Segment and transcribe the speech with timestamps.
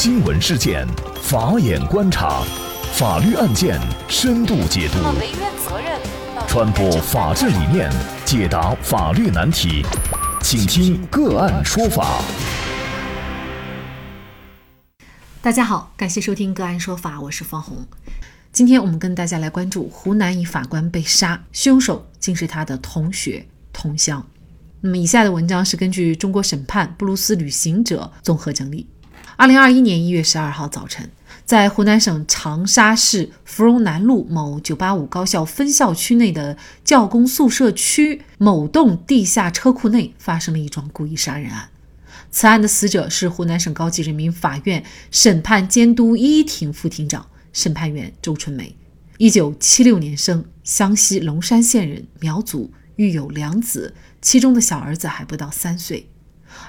[0.00, 0.86] 新闻事件，
[1.20, 2.44] 法眼观察，
[2.92, 4.98] 法律案件深度解读，
[6.46, 7.90] 传播法治理念，
[8.24, 9.84] 解答法律难题，
[10.40, 12.22] 请听个案说法。
[15.42, 17.84] 大家好，感谢收听个案说法，我是方红。
[18.52, 24.24] 今天我们跟大家来关注湖南一法官被杀，凶手竟是他的同学同乡。
[24.80, 28.86] 那么，以下的文章是根据中国审判布鲁斯旅行者综合整理。
[29.38, 31.08] 二零二一年一月十二号早晨，
[31.44, 41.68] 在湖南省长沙市芙蓉南路某九八五高校分校区内的教工宿舍区某栋地下车库内，发生了一桩故意杀人案。
[42.32, 44.82] 此案的死者是湖南省高级人民法院
[45.12, 48.74] 审判监督一庭副庭长、审判员周春梅，
[49.18, 53.94] 一九七六年生，湘西龙山县人，苗族，育有两子。
[54.20, 56.10] 其中的小儿子还不到三岁，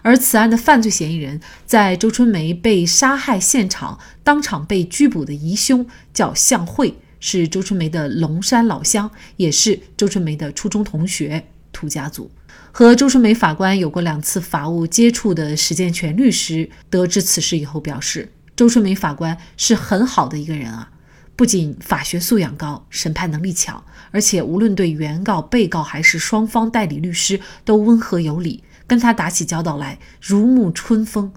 [0.02, 12.32] 而此案的犯罪嫌疑人在周春梅被杀害现场当场被拘捕的疑凶叫向慧，是周春梅的龙山老乡，也是周春梅的初中同学，土家族。
[12.72, 20.92] 和周春梅法官有过两次法务接触的史建全律师得知此事以后表示，周春梅法官是很好的一个人啊。
[21.36, 31.32] 不仅法学素养高，审判能力强，而且无论对原告、被告还是双方代理律师都温和有礼，跟他打起交道来如沐春风。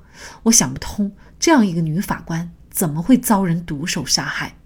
[0.44, 4.56] 我想不通，这样一个女法官怎么会遭人毒手杀害？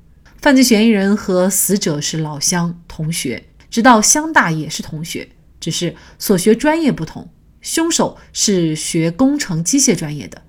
[0.40, 5.28] 犯罪嫌疑人和死者是老乡同学，直到乡大也是同学，
[5.60, 7.28] 只是所学专业不同。
[7.60, 10.40] 凶手是学工程机械专业的，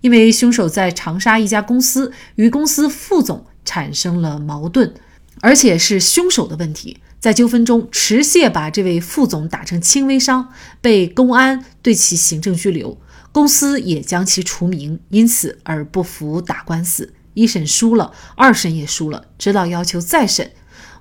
[0.00, 3.44] 因为凶手在长沙一家公司与公司副总。
[3.62, 4.94] 产生了矛盾，
[5.40, 6.98] 而且是凶手的问题。
[7.18, 12.98] 在纠纷中，持械把这位副总打成轻微伤，被公安对其行政拘留，
[13.30, 17.12] 公司也将其除名，因此而不服打官司。
[17.34, 20.50] 一审输了，二审也输了，直到要求再审，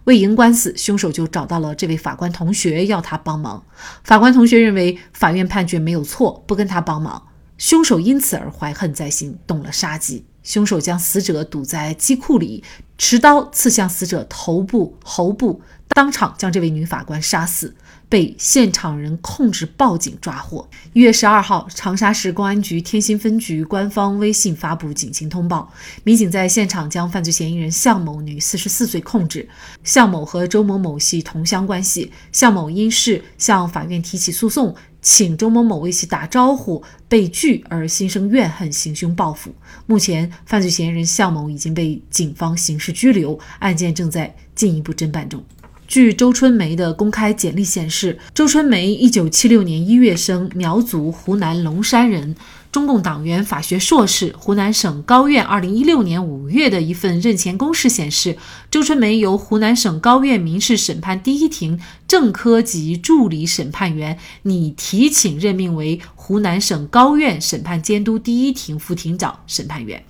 [0.04, 3.64] 为赢官司，凶手就找到了这位法官同学要他帮忙。
[4.04, 10.26] 法官同学认为法院判决没有错，不跟他帮忙，凶手因此而怀恨在心，动了杀机。
[10.50, 12.64] 凶手将死者堵在机库里，
[12.98, 17.76] 持刀刺向死者头部、喉部，当场将这位女法官杀死，
[18.10, 20.68] 被现场人控制报警抓获。
[20.94, 25.72] 一月十二号，长沙市公安局天心分局官方微信发布警情通报，
[26.04, 29.48] 民警在现场将犯罪嫌疑人向某女，四十四岁，控制。
[29.84, 34.76] 向某和周某某系同乡关系，向某因事向法院提起诉讼。
[35.02, 39.54] 请周某某为其打招呼被拒而心生怨恨，行凶报复。
[39.86, 45.44] 目前，犯罪嫌疑人向某已经被警方刑事拘留，案件正在进一步侦办中。
[45.88, 52.36] 据周春梅的公开简历显示，周春梅一九七六年一月生，苗族，湖南龙山人。
[52.72, 54.36] 中共党员、法学硕士。
[54.38, 58.38] 湖南省高院二零一六年五月的一份任前公示显示，
[58.70, 70.04] 周春梅由湖南省高院民事审判第一庭正科级助理审判员拟提请任命为湖南省高院审判监督第一庭副庭长、审判员。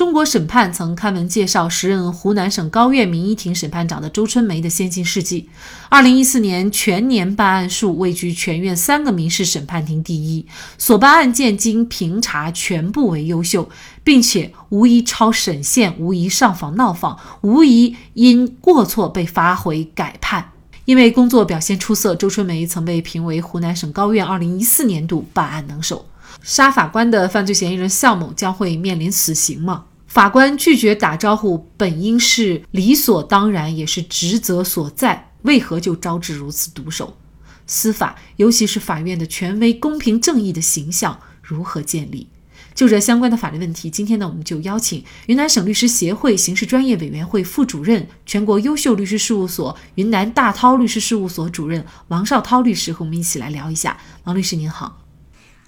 [0.00, 5.50] 中国审判曾刊文介绍时任湖南省高院民一庭审判长的周春梅的先进事迹。
[5.90, 10.46] 二零一四年全年办案数位居全院三个民事审判庭第一，
[10.78, 13.68] 所办案件经评查全部为优秀，
[14.02, 20.52] 并且无一超审限，无一上访闹访，无一因过错被发回改判。
[20.86, 26.06] 因为工作表现出色，周春梅曾被评为湖南省高院二零一四年度办案能手。
[26.42, 29.84] 杀法官的犯罪嫌疑人向某将会面临死刑吗？
[30.10, 37.16] 法官拒绝打招呼，本应是理所当然，也是职责所在，为何就招致如此毒手？
[37.64, 42.26] 司法，尤其是法院的权威、公平、正义的形象如何建立？
[42.74, 53.96] 就这相关的法律问题，今天呢，我们就邀请云南省律师协会刑事专业委员会副主任、全国优秀律师事务所云南大韬律师事务所主任王绍涛律师和我们一起来聊一下。
[54.24, 54.98] 王律师您好，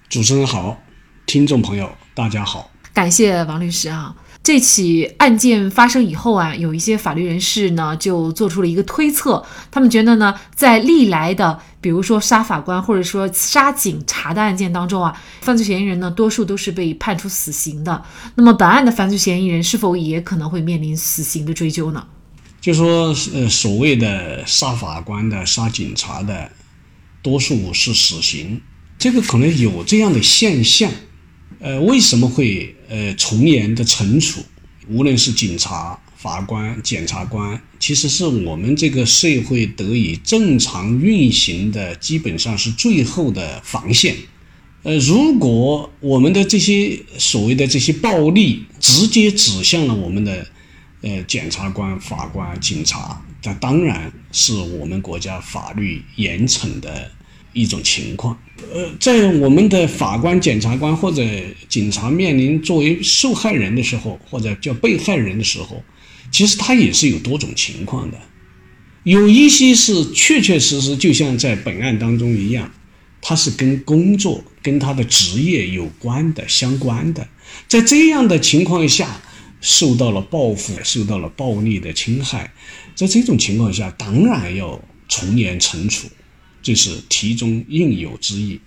[0.09, 0.77] 主持人好，
[1.25, 4.13] 听众朋友大家好，感谢王律师啊。
[4.43, 18.03] 这起案件发生以后啊，有一些法律人士呢就做出了一个推测，他们觉得呢，在历来的比如说杀法官或者说杀警察的案件当中啊，犯罪嫌疑人呢多数都是被判处死刑的。
[18.35, 22.05] 那么本案的犯罪嫌疑人是否也可能会面临死刑的追究呢？
[22.59, 26.51] 就说呃，所谓的杀法官的、杀警察的，
[27.21, 28.61] 多数是死刑，
[28.99, 30.91] 这个可能有这样的现象。
[31.59, 34.45] 呃，为什么会呃从严的惩处？
[34.87, 44.15] 无论是警察、法官、检察官，其实是我们这个社会得以正常运行的，基本上是最后的防线。
[44.83, 50.45] 呃，如果我们的这些所谓的这些暴力直接指向了我们的
[51.01, 57.09] 呃检察官、法官、警察，那当然是我们国家法律严惩的
[57.53, 58.37] 一种情况。
[58.73, 61.23] 呃，在我们的法官、检察官或者
[61.69, 65.81] 警察面临作为受害人的时候，或者叫被害人的时候，
[66.31, 68.17] 其实他也是有多种情况的。
[69.03, 72.69] 有一些是确确实实，就像在本案当中一样。
[73.25, 77.25] 他是跟工作、跟他的职业有关的、相关的，
[77.69, 79.21] 在这样的情况下，
[79.61, 82.51] 受到了报复、受到了暴力的侵害，
[82.95, 84.77] 在这种情况下，当然要
[85.07, 86.09] 从严惩处，
[86.63, 88.59] 这是题中应有之义。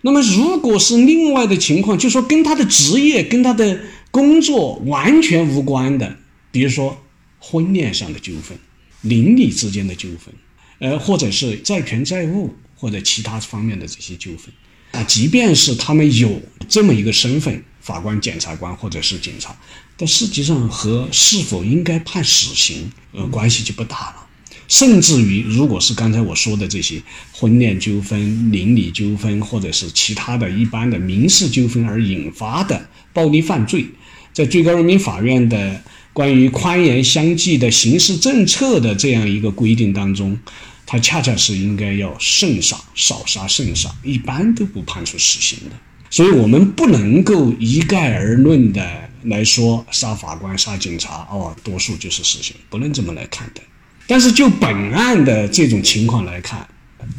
[0.00, 3.80] 那么，如果是另外的情况，就说跟他的职业、跟他的
[4.10, 6.16] 工作完全无关的，
[6.50, 7.00] 比如说
[7.38, 8.58] 婚恋上的纠纷、
[9.02, 10.34] 邻里之间的纠纷，
[10.80, 12.52] 呃，或者是债权债务。
[12.80, 14.50] 或者其他方面的这些纠纷，
[14.92, 19.54] 啊，即便是他们有这么一个身份，法官、检察官或者是警察，
[19.98, 24.26] 但实际上和是否应该判死刑，呃，关系就不大了。
[24.70, 27.02] 甚至于，如果是刚才我说的这些
[27.32, 33.84] 婚恋纠纷、邻里纠纷，或者是其他的一般的民事纠纷而引发的暴力犯罪，
[34.32, 35.82] 在最高人民法院的
[36.12, 40.38] 关于宽严相济的刑事政策的这样一个规定当中。
[40.86, 45.76] 它恰恰是应该要慎杀，少杀慎杀，一般都不判处死刑的。
[46.10, 53.62] 所以，我们不能够一概而论的来说，杀法官、杀警察，哦，多数就是死刑，不能这么来看待。
[54.10, 56.68] 但是，就本案的这种情况来看，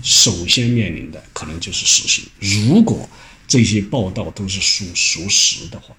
[0.04, 2.26] 首先面临的可能就是死刑。
[2.66, 3.10] 如果
[3.48, 5.96] 这些报道都是属属实的话，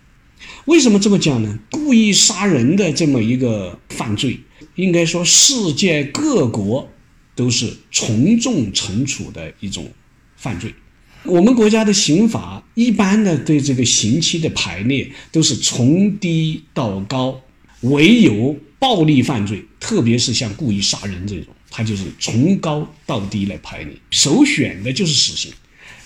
[0.67, 1.59] 为什么这么讲呢？
[1.71, 4.39] 故意杀人的这么一个犯罪，
[4.75, 6.87] 应该说世界各国。
[7.35, 9.91] 都是从重惩处的一种
[10.37, 10.75] 犯罪。
[11.25, 17.41] 我们国家的刑法一般的对这个刑期的排列都是从低到高，
[17.81, 23.95] 唯有暴力犯罪，特别是像故意杀人这种，它就是从高到低来排列。
[24.11, 25.53] 首选的就是死刑，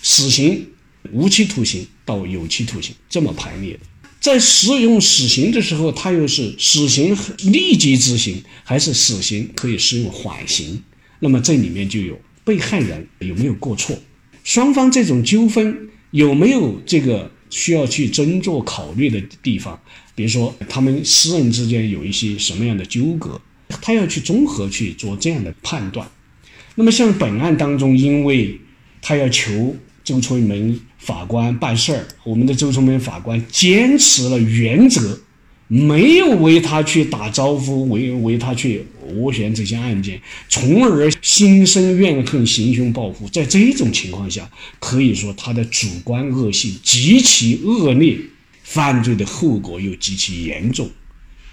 [0.03, 0.69] 死刑、
[1.11, 3.81] 无期徒刑到有期徒刑这么排列的。
[4.21, 10.83] 在使用死刑的时候，它又是死刑立即执行，还是死刑可以适用缓刑？
[11.21, 13.99] 那么这里面就有被害人有没有过错，
[14.45, 19.81] 双方这种纠纷有没有这个需要去斟酌考虑的地方？
[20.15, 23.41] 比如说他们私人之间有一些什么样的纠葛，
[23.81, 26.07] 他要去综合去做这样的判断。
[26.75, 28.61] 那么像本案当中，因为
[29.01, 29.75] 他要求
[30.05, 35.19] 周春梅法官办事儿，我们的周春梅法官坚持了原则。
[35.69, 43.29] 没有为他去打招呼，为为他去斡旋这些案件，从而心生怨恨、行凶报复。
[43.29, 48.19] 在这种情况下，可以说他的主观恶性极其恶劣，
[48.63, 50.91] 犯罪的后果又极其严重，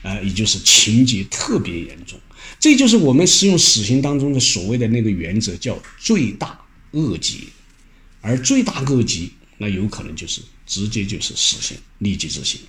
[0.01, 2.19] 啊，也就是情节特别严重。
[2.59, 6.59] 这就是我们适用死刑当中的所谓的那个原则，叫罪大
[6.91, 7.47] 恶极。
[8.21, 12.61] 而罪大恶极，那有可能就是直接就是死刑，立即执行。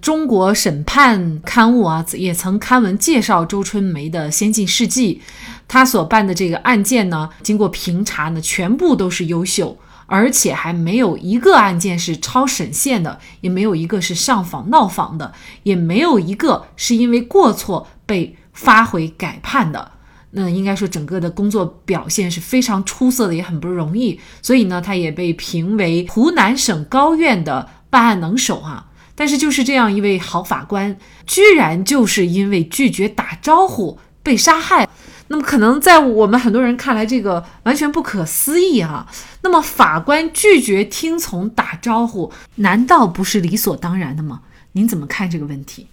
[0.00, 5.20] 中国审判刊物啊，也曾刊文介绍周春梅的先进事迹。
[5.66, 9.76] 他所办的这个案件呢，经过评查呢，全部都是优秀，
[10.06, 15.32] 而且还没有一个案件是超审线的，也没有一个是上访闹访的，
[15.64, 19.92] 也没有一个是因为过错被发回改判的。
[20.30, 24.20] 那应该说，整个的工作表现是非常出色的，也很不容易。
[24.42, 28.86] 所以呢，他也被评为湖南省高院的办案能手啊。
[29.16, 30.96] 但是就是这样一位好法官，
[31.26, 34.88] 居然就是因为拒绝打招呼被杀害。
[35.28, 39.10] 那么可能在我们很多人看来，这个完全不可思议啊。
[39.42, 44.42] 那么法官拒绝听从打招呼，难道不是理所当然的吗？
[44.72, 45.88] 您怎么看这个问题？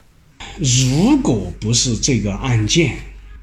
[0.59, 2.97] 如果不是这个案件，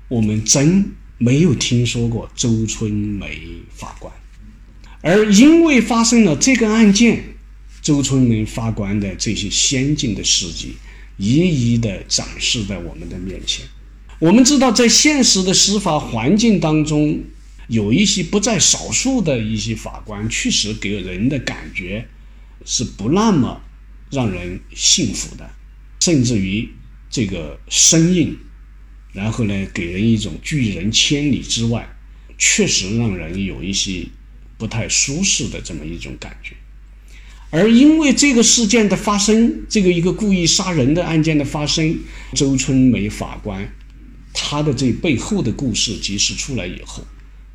[0.09, 3.41] 我们真没有听说过周春梅
[3.75, 4.13] 法官，
[5.01, 7.25] 而因为发生了这个案件。
[7.83, 10.75] 周春梅法官的这些先进的事迹，
[11.17, 13.65] 一一的展示在我们的面前。
[14.19, 17.25] 我们知道，在现实的司法环境当中，
[17.69, 22.07] 有一些不在少数的一些法官，确实给人的感觉
[22.67, 23.63] 是不那么
[24.11, 25.51] 让人信服的，
[26.01, 26.69] 甚至于
[27.09, 28.37] 这个生硬，
[29.15, 31.89] 然后呢，给人一种拒人千里之外，
[32.37, 34.05] 确实让人有一些
[34.59, 36.55] 不太舒适的这么一种感觉。
[37.50, 41.99] 而因为这个事件的发生，这个一个故意杀人的案件的发生，
[42.35, 43.69] 周春梅法官，
[44.33, 47.04] 他的这背后的故事及时出来以后，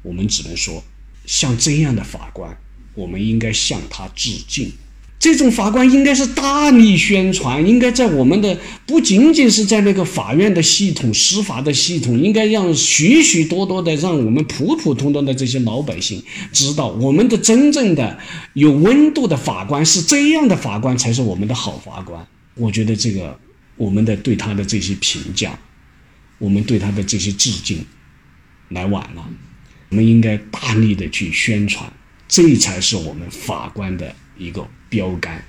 [0.02, 0.84] 我们只能说，
[1.26, 2.58] 像这样的法官，
[2.94, 4.72] 我们应该向他致敬。
[5.18, 8.56] 这种法官应该是大力宣传，应该在我们的
[8.86, 16.22] 不仅仅是在那个法院的系统、司法的系统，应该让许许多多的让我们普普通通的这些老百姓
[16.54, 18.20] 知道，我们的真正的
[18.54, 22.28] 有温度的法官是这样的法官才是我们的好法官。
[22.54, 23.40] 我觉得这个
[23.78, 25.58] 我们的对他的这些评价，
[26.38, 27.84] 我们对他的这些致敬，
[28.70, 29.28] 来晚了。
[29.90, 31.92] 我们应该大力的去宣传，
[32.28, 34.68] 这才是我们法官的一个。
[34.96, 35.44] 标杆，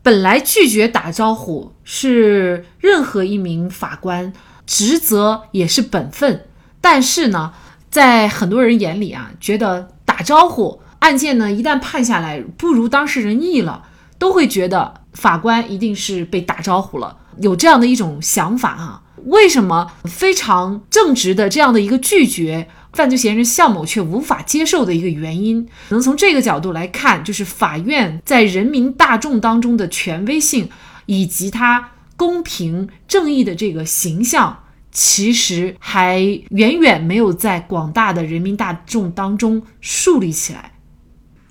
[0.00, 4.32] 本来拒绝打招呼是任何一名法官
[4.64, 6.46] 职责也是本分，
[6.80, 7.52] 但是呢，
[7.90, 13.82] 在很多人眼里啊，觉得打招呼案件呢一旦判下来不如当事人意了，
[14.18, 19.02] 都会觉得法官一定是被打招呼了，有这样的一种想法啊。
[19.24, 22.68] 为什么非常正直的这样的一个拒绝？
[22.92, 30.68] 犯罪嫌疑人向某却无法接受的一个原因，能从这个角度来看，就是法院在人民大众当中的权威性，
[31.06, 36.18] 以及它公平正义的这个形象，其实还
[36.50, 40.72] 远远没有在广大的人民大众当中树立起来。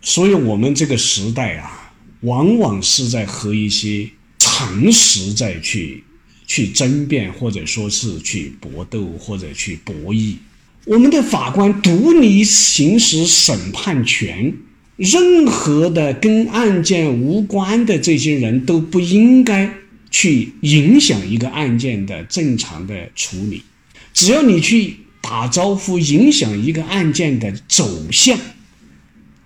[0.02, 6.04] 所以，我们这个时代啊，往往是在和一些常识在去
[6.46, 10.36] 去争辩，或者说是去搏斗，或者去博弈。
[10.90, 14.56] 我们的法官独立行使审判权，
[14.96, 19.72] 任何的跟案件无关的这些人都不应该
[20.10, 23.62] 去影响一个案件的正常的处理。
[24.16, 28.40] 只要你去打招呼，影响一个案件的走向，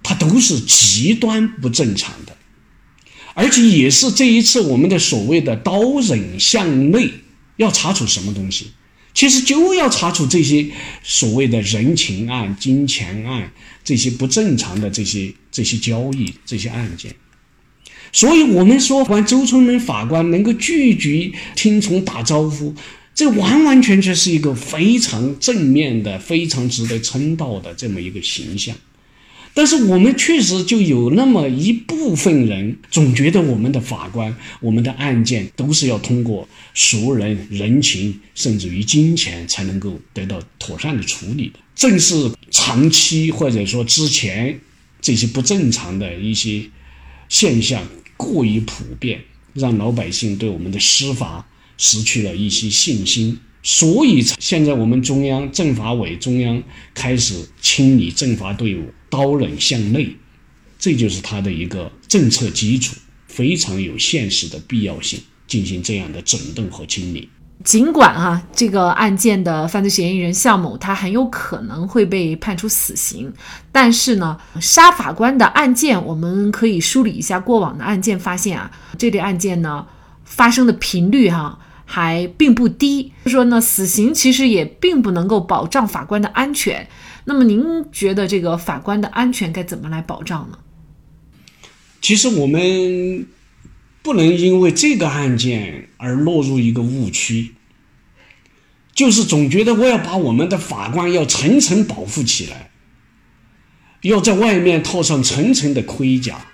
[0.01, 2.37] 它都是极端不正常的，
[3.33, 7.09] 而且也是这一次我们的所谓的刀刃向内
[7.57, 8.67] 要查处什么东西。
[9.13, 10.67] 其实就要查处这些
[11.03, 13.51] 所谓的人情案、金钱案
[13.83, 17.13] 这些不正常的这些这些交易这些案件，
[18.11, 22.73] 所以我们说，完周春梅法官能够拒绝听从打招呼，
[23.13, 28.75] 这完完全全是一个非常正面的、非常值得称道的这么一个形象。
[29.55, 41.59] 但是我们确实就有那么一部分人，总觉得我们的法官、我们的案件都是要通过熟人、人情，甚至于金钱才能够得到妥善的处理的。
[41.75, 44.59] 正是长期或者说之前
[45.01, 46.63] 这些不正常的一些
[47.29, 49.21] 现象过于普遍，
[49.53, 53.39] 让老百姓对我们的司法失去了一些信心。
[53.61, 56.61] 所以现在我们中央政法委中央
[56.93, 58.91] 开始清理政法队伍。
[59.13, 60.15] 刀刃向内，
[60.79, 62.95] 这就是它的一个政策基础，
[63.27, 67.29] 非常有现实的必要性，进行这样的整顿和清理。
[67.63, 73.31] 尽管啊，这个案件的犯罪嫌疑人向某他很有可能会被判处死刑，
[73.71, 79.85] 但是呢，杀法官的案件，我们可以梳理一下过往的案件，发现啊，这类案件呢
[80.25, 83.13] 发生的频率哈还并不低。
[83.25, 86.87] 说呢，死刑其实也并不能够保障法官的安全。
[87.25, 90.59] 那么您觉得这个法官的安全该怎么来保障呢？
[92.01, 93.25] 其实我们
[94.01, 97.55] 不能因为这个案件而落入一个误区，
[98.93, 102.71] 就是总觉得我要把我们的法官要层层保护起来，
[104.01, 106.45] 要在外面套上层层的盔甲，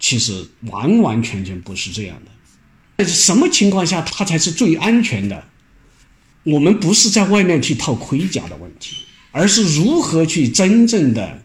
[0.00, 2.32] 其实完完全全不是这样的。
[3.06, 5.44] 什么情况下他才是最安全的？
[6.44, 8.96] 我们不是在外面去套盔甲的问题。
[9.30, 11.42] 而是如何去真正的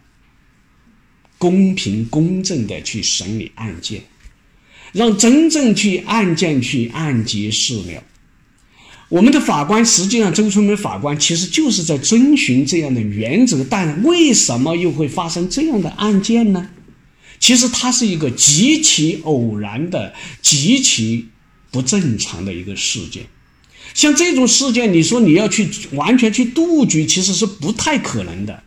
[1.37, 4.01] 公平公正的去审理案件，
[4.93, 8.03] 让真正去案件去案结事了。
[9.09, 16.69] 我们的法官实际上，周春梅法官其实就是在遵循这样的原则，但为什么又会发生这样的案件呢？
[17.37, 21.27] 其实它是一个极其偶然的、极其
[21.73, 23.25] 不正常的一个事件。
[23.93, 28.63] 像这种事件，你说你要去完全去杜绝，其实是不太可能的。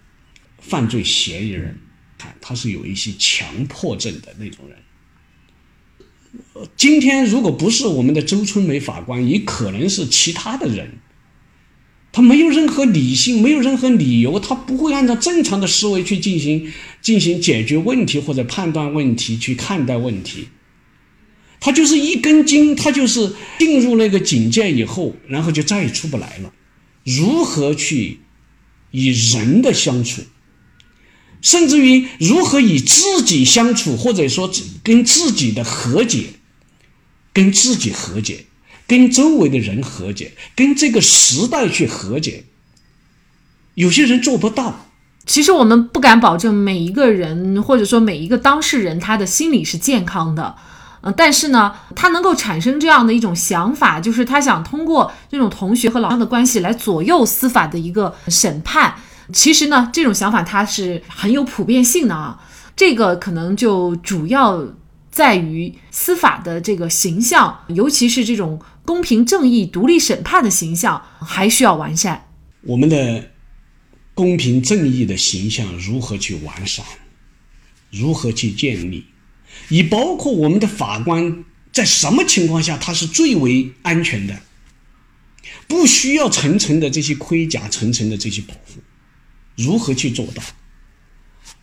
[0.60, 1.78] 犯罪嫌疑人，
[2.18, 4.76] 看他是有一些强迫症的那种人。
[6.76, 10.98] 今天如果不是我们的周春梅法官，也可能是其他的人。
[12.12, 20.48] 他没有任何理性，没有任何理由，他不会按照正常的思维去进行进行解决问题或者判断问题去看待问题。
[21.66, 26.52] 他就是一根筋，他就是进入那个境界以后，然后就再也出不来了。
[27.02, 28.20] 如何去
[28.92, 30.22] 与人的相处，
[31.42, 34.48] 甚至于如何与自己相处，或者说
[34.84, 36.26] 跟自己的和解，
[37.32, 38.44] 跟自己和解，
[38.86, 42.44] 跟周围的人和解，跟这个时代去和解，
[43.74, 44.86] 有些人做不到，
[45.26, 50.54] 其实我们不敢保证每一个人或者说每一个当事人他的心理是健康的，
[51.14, 58.94] 但是呢，他能够产生这样的一种想法，就是他想通过这种同学和老师的关系来左右司法的一个审判。
[59.32, 62.40] 其实呢，这种想法它是很有普遍性的啊。
[62.74, 64.64] 这个可能就主要
[65.10, 72.28] 在于司法的这个形象，尤其是这种公平正义、独立审判的形象，还需要完善。
[72.62, 73.30] 我们的。
[74.16, 76.82] 公平正义的形象如何去完善？
[77.90, 79.04] 如何去建立？
[79.68, 84.40] 以包括我们的法官在什么情况下他是最为安全的？
[85.68, 88.80] 不需要层层的这些盔甲，层层的这些保护，
[89.56, 90.42] 如何去做到？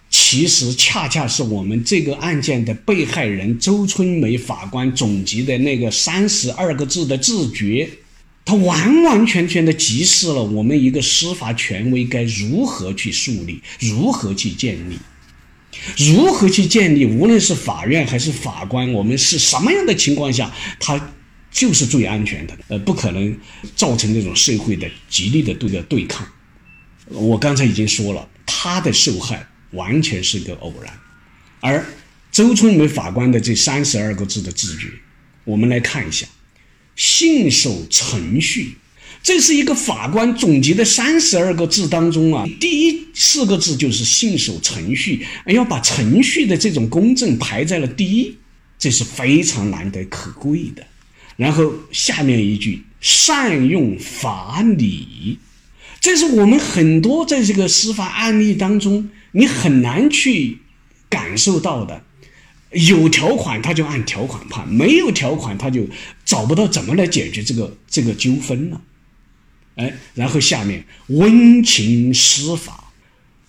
[0.10, 7.90] 其实恰恰是我们这个案件的被害人周春梅法官总结的那个三十二个字的自觉。
[8.46, 14.98] 它完完全全的揭示了我们一个司法权威该如何去树立，如何去建立，
[15.98, 17.06] 如何去建立。
[17.06, 21.14] 无论是法院还是法官，我们是什么样的情况下，他
[21.52, 22.58] 就是最安全的。
[22.68, 23.38] 呃，不可能
[23.76, 26.28] 造成这种社会的极力的对的对抗。
[27.08, 30.94] 我刚才已经说了，他的受害完全是个偶然，
[31.60, 31.86] 而
[32.32, 34.88] 周春梅法官的这三十二个字的自觉，
[35.44, 36.26] 我们来看一下。
[36.96, 38.78] 信守程序，
[39.24, 48.36] 这是一个法官总结的三十二个字当中啊，第一四个字就是信守程序，要把程序的这种公正排在了第一，
[48.78, 50.86] 这是非常难得可贵的。
[51.38, 55.40] 然后下面一句善用法理，
[56.02, 60.58] 这是我们很多在这个司法案例当中你很难去
[61.08, 62.04] 感受到的。
[62.72, 65.88] 有条款他就按条款判，没有条款他就
[66.26, 68.82] 找不到怎么来解决这个这个纠纷了。
[69.76, 72.92] 哎，然后下面温情司法，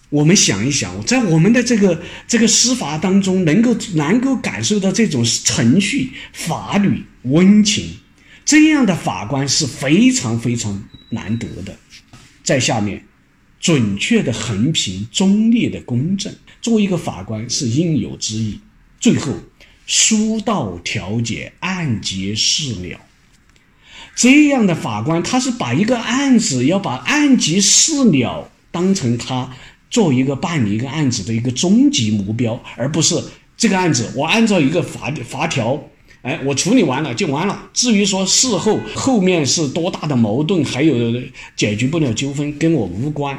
[0.08, 7.96] 我们想一想，在我们的这个这个司法当中，能够能够感受到这种程序、法律温情，
[8.44, 11.76] 这样的法官是非常非常难得的。
[12.42, 13.04] 在下面，
[13.60, 18.60] 准确的横评，中立的公正，作为一个法官是应有之义。
[18.98, 19.34] 最后，
[19.86, 23.00] 书到调解，案结事了。
[24.14, 29.50] 这样的法官，他是把一个案子要把案结事了当成他
[29.90, 33.22] 做一个办理一个案子的一个终极目标，而不是
[33.56, 35.82] 这个案子我按照一个法法条，
[36.22, 37.70] 哎，我处理完了就完了。
[37.72, 41.20] 至于说事后后面是多大的矛盾，还有
[41.56, 43.38] 解决不了纠纷，跟我无关。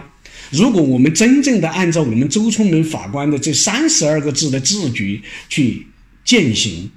[0.52, 5.88] 如果我们真正的按照我们周春梅法官的这三十二个字的字句去
[6.24, 6.90] 践行，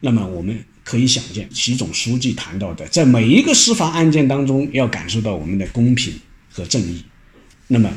[0.00, 6.12] 那么我们可以想见，习总书记谈到的，在每一个司法案件当中要感受到我们的公平
[6.50, 7.02] 和正义，
[7.68, 7.92] 那么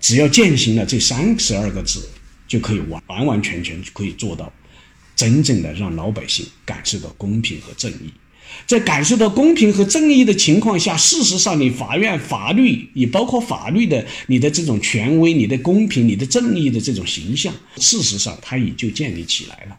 [0.00, 2.08] 只要践行了这三十二个字，
[2.48, 4.52] 就可以完完完全全可以做到
[5.14, 8.10] 真正的让老百姓感受到公平和正义。
[8.66, 19.78] 在感受到公平和正义的情况下，事实上，你法院法律也包括法律的你的这种权威、你的公平、你的正义的这种形象，事实上它也就建立起来了。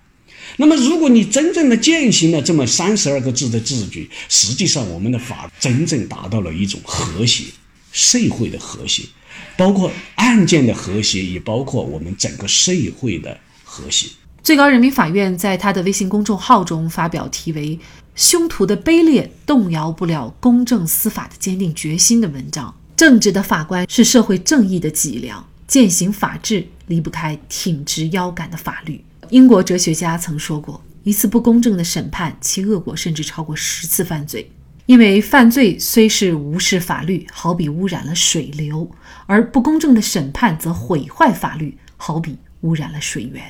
[0.58, 7.46] 那么，如果你真正的践行了这么三十二个字的字句，实际上我们的法真正达到了一种和谐，
[7.92, 9.04] 社会的和谐，
[9.58, 14.08] 包括案件的和谐，也包括我们整个社会的和谐。
[14.44, 17.80] 最高人民法院在他的微信公众号中发表题为。
[18.14, 22.76] 凶徒的卑劣动摇不了公正司法的坚定决心的文章。
[22.98, 29.02] 正直的法官是社会正义的脊梁，践行法治离不开挺直腰杆的法律。
[29.32, 34.52] 英国哲学家曾说过：“一次不公正的审判，其恶果甚至超过十次犯罪。
[34.88, 38.86] 因为犯罪虽是无视法律，好比污染了水流；
[39.28, 43.42] 而不公正的审判则毁坏法律，好比污染了水源。”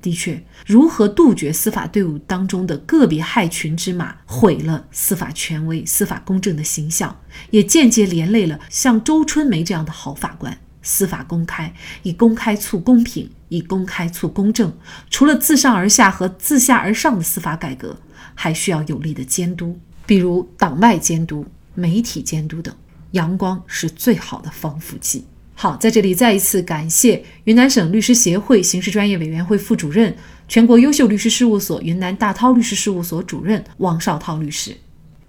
[0.00, 10.56] 的确，如何杜绝司法队伍当中的个别害群之马，毁了司法权威、司法公正的形象，也间接连累了像周春梅这样的好法官。
[10.88, 11.70] 司法公开，
[12.02, 14.72] 以公开促公平，以公开促公正。
[15.10, 17.94] 除了自上而下和自下而上的司法改革，
[18.34, 22.74] 还需要有力的监督，比如党外监督、媒体监督等。
[23.10, 25.26] 阳光是最好的防腐剂。
[25.54, 30.16] 好，在这里再一次感谢云南省律师协会刑事专业委员会副主任、
[30.48, 34.74] 全国优秀律师事务所云南大韬律师事务所主任王绍涛律师。